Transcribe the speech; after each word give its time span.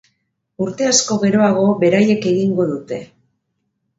Urte 0.67 0.87
asko 0.91 1.17
geroago, 1.25 1.65
beraiek 1.83 2.27
egingo 2.31 2.67
dute. 2.73 3.01